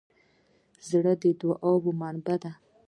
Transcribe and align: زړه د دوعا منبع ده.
زړه 0.87 1.13
د 1.21 1.23
دوعا 1.41 1.73
منبع 1.99 2.35
ده. 2.43 2.51